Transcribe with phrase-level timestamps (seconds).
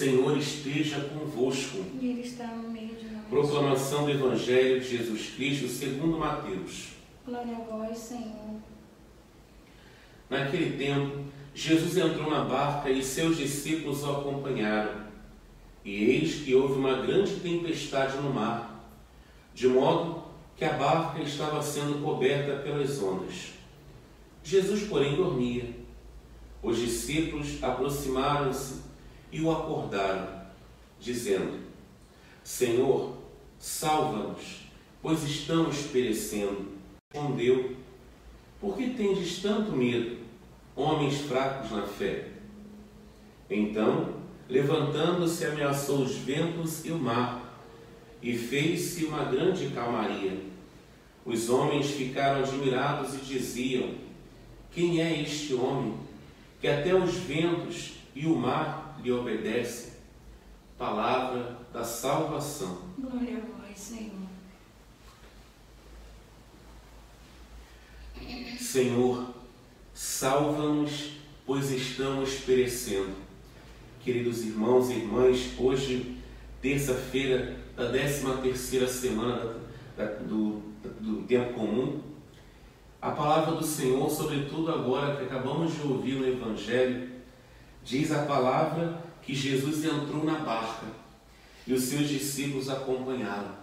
[0.00, 1.84] Senhor esteja convosco.
[2.00, 3.26] E Ele está no meio de nós.
[3.28, 6.92] Proclamação do Evangelho de Jesus Cristo segundo Mateus.
[7.26, 8.62] Glória a vós, Senhor.
[10.30, 11.18] Naquele tempo,
[11.54, 15.02] Jesus entrou na barca e seus discípulos o acompanharam.
[15.84, 18.82] E eis que houve uma grande tempestade no mar,
[19.54, 20.22] de modo
[20.56, 23.52] que a barca estava sendo coberta pelas ondas.
[24.42, 25.76] Jesus, porém, dormia.
[26.62, 28.88] Os discípulos aproximaram-se
[29.32, 30.28] e o acordaram,
[31.00, 31.60] dizendo:
[32.42, 33.16] Senhor,
[33.58, 34.66] salva-nos,
[35.02, 36.68] pois estamos perecendo.
[37.12, 37.76] Respondeu:
[38.60, 40.18] Por que tendes tanto medo,
[40.74, 42.28] homens fracos na fé?
[43.48, 44.14] Então,
[44.48, 47.58] levantando-se, ameaçou os ventos e o mar,
[48.22, 50.38] e fez-se uma grande calmaria.
[51.24, 53.94] Os homens ficaram admirados e diziam:
[54.72, 55.94] Quem é este homem
[56.60, 60.00] que até os ventos e o mar lhe obedece.
[60.78, 62.82] Palavra da salvação.
[62.98, 64.30] Glória a vós, Senhor.
[68.58, 69.34] Senhor,
[69.92, 71.12] salva-nos,
[71.44, 73.14] pois estamos perecendo.
[74.02, 76.16] Queridos irmãos e irmãs, hoje,
[76.62, 79.56] terça-feira da 13 terceira semana
[80.26, 80.62] do,
[81.00, 82.00] do tempo comum,
[83.00, 87.08] a palavra do Senhor, sobretudo agora que acabamos de ouvir no Evangelho,
[87.84, 90.86] Diz a palavra que Jesus entrou na barca
[91.66, 93.60] e os seus discípulos acompanharam.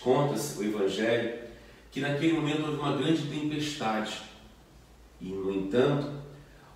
[0.00, 1.46] Conta-se o Evangelho
[1.90, 4.20] que naquele momento houve uma grande tempestade
[5.20, 6.12] e, no entanto,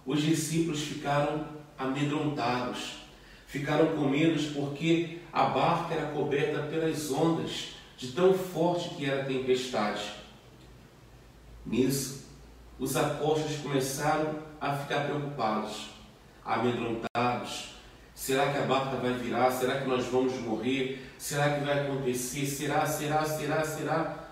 [0.07, 1.47] os discípulos ficaram
[1.77, 3.01] amedrontados,
[3.47, 9.23] ficaram com medo porque a barca era coberta pelas ondas de tão forte que era
[9.23, 10.13] a tempestade.
[11.67, 12.30] Nisso,
[12.81, 15.91] os apóstolos começaram a ficar preocupados,
[16.43, 17.75] amedrontados.
[18.15, 19.51] Será que a barca vai virar?
[19.51, 21.13] Será que nós vamos morrer?
[21.19, 22.47] Será que vai acontecer?
[22.47, 24.25] Será, será, será, será?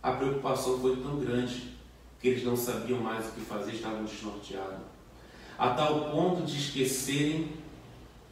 [0.00, 1.76] A preocupação foi tão grande
[2.20, 4.86] que eles não sabiam mais o que fazer, estavam desnorteados.
[5.58, 7.52] A tal ponto de esquecerem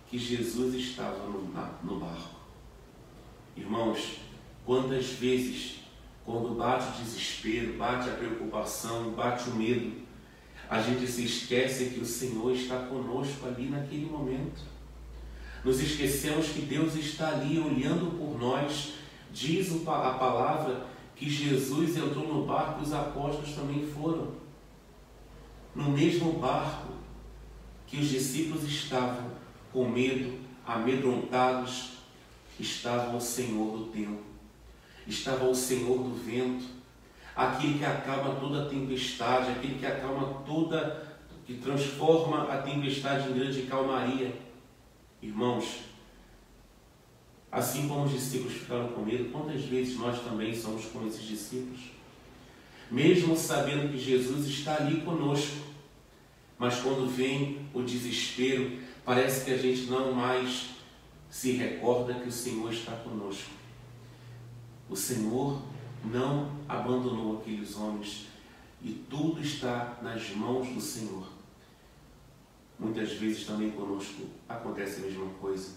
[0.09, 1.42] que Jesus estava no,
[1.82, 2.36] no barco.
[3.56, 4.19] Irmãos,
[4.65, 5.81] quantas vezes,
[6.26, 9.92] quando bate o desespero, bate a preocupação, bate o medo,
[10.69, 14.60] a gente se esquece que o Senhor está conosco ali naquele momento.
[15.65, 18.94] Nos esquecemos que Deus está ali olhando por nós.
[19.32, 24.32] Diz a palavra que Jesus entrou no barco e os apóstolos também foram.
[25.75, 26.92] No mesmo barco
[27.86, 29.31] que os discípulos estavam
[29.72, 31.98] com medo, amedrontados,
[32.59, 34.22] estava o Senhor do tempo,
[35.06, 36.64] estava o Senhor do vento,
[37.34, 43.62] aquele que acalma toda tempestade, aquele que acalma toda, que transforma a tempestade em grande
[43.62, 44.34] calmaria.
[45.22, 45.80] Irmãos,
[47.50, 51.80] assim como os discípulos ficaram com medo, quantas vezes nós também somos como esses discípulos?
[52.90, 55.56] Mesmo sabendo que Jesus está ali conosco,
[56.58, 60.70] mas quando vem o desespero, parece que a gente não mais
[61.28, 63.50] se recorda que o Senhor está conosco.
[64.96, 65.60] O Senhor
[66.06, 68.28] não abandonou aqueles homens
[68.82, 71.28] e tudo está nas mãos do Senhor.
[72.78, 75.74] Muitas vezes também conosco acontece a mesma coisa.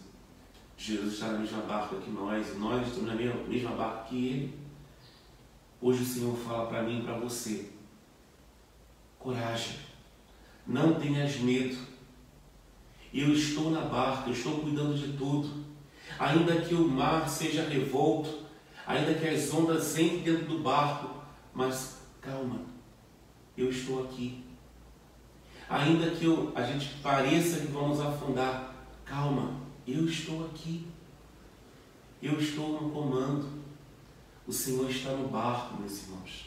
[0.78, 4.26] Jesus está na mesma barca que nós, e nós estamos na mesma, mesma barca que
[4.26, 4.60] Ele.
[5.82, 7.74] Hoje o Senhor fala para mim e para você:
[9.20, 9.80] coragem,
[10.66, 11.78] não tenhas medo.
[13.14, 15.66] Eu estou na barca, eu estou cuidando de tudo.
[16.18, 18.48] Ainda que o mar seja revolto,
[18.90, 21.22] ainda que as ondas entrem dentro do barco,
[21.54, 22.62] mas calma,
[23.56, 24.44] eu estou aqui.
[25.70, 28.74] Ainda que eu, a gente pareça que vamos afundar,
[29.06, 29.54] calma,
[29.88, 30.88] eu estou aqui.
[32.20, 33.60] Eu estou no comando.
[34.48, 36.46] O Senhor está no barco, meus irmãos.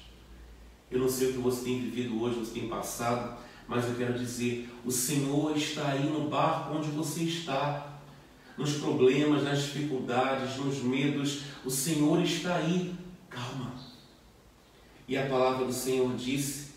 [0.91, 3.39] Eu não sei o que você tem vivido hoje, você tem passado,
[3.69, 7.92] mas eu quero dizer: o Senhor está aí no barco onde você está
[8.57, 12.95] nos problemas, nas dificuldades, nos medos, o Senhor está aí.
[13.29, 13.73] Calma.
[15.09, 16.73] E a palavra do Senhor disse: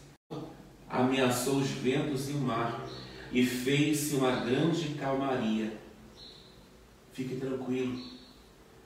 [0.90, 2.88] ameaçou os ventos e o mar,
[3.32, 5.78] e fez-se uma grande calmaria.
[7.12, 8.02] Fique tranquilo,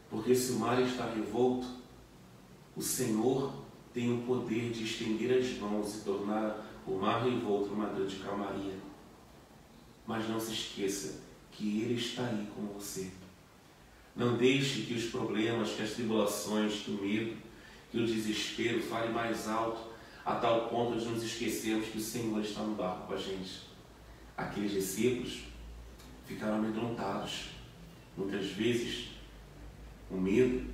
[0.09, 1.67] porque se o mar está revolto,
[2.75, 3.53] o Senhor
[3.93, 8.77] tem o poder de estender as mãos e tornar o mar revolto uma grande calmaria.
[10.05, 11.21] Mas não se esqueça,
[11.51, 13.11] que Ele está aí com você.
[14.15, 17.37] Não deixe que os problemas, que as tribulações, que o medo,
[17.91, 19.89] que o desespero fale mais alto,
[20.25, 23.61] a tal ponto de nos esquecermos que o Senhor está no barco com a gente.
[24.37, 25.39] Aqueles discípulos
[26.25, 27.49] ficaram amedrontados.
[28.15, 29.09] Muitas vezes,
[30.11, 30.69] o medo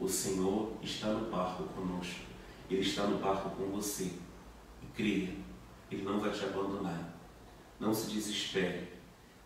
[0.00, 2.20] O Senhor está no barco conosco.
[2.70, 4.12] Ele está no barco com você.
[4.82, 5.34] E creia,
[5.90, 7.14] Ele não vai te abandonar.
[7.80, 8.88] Não se desespere,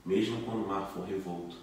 [0.05, 1.57] mesmo quando o mar for revolto,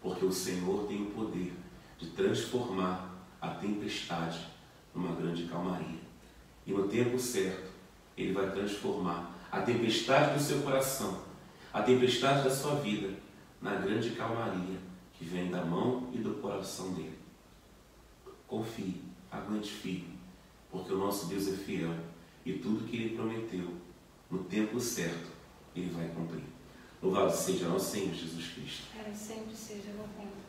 [0.00, 1.52] porque o Senhor tem o poder
[1.98, 4.46] de transformar a tempestade
[4.94, 5.98] numa grande calmaria.
[6.66, 7.70] E no tempo certo,
[8.16, 11.22] Ele vai transformar a tempestade do seu coração,
[11.72, 13.14] a tempestade da sua vida,
[13.60, 14.78] na grande calmaria
[15.14, 17.17] que vem da mão e do coração dele.
[18.48, 20.18] Confie, aguente firme,
[20.70, 21.94] porque o nosso Deus é fiel
[22.44, 23.74] e tudo que Ele prometeu,
[24.30, 25.28] no tempo certo,
[25.76, 26.44] Ele vai cumprir.
[27.02, 28.84] Louvado seja nosso Senhor Jesus Cristo.
[28.96, 30.47] Para sempre seja louvado.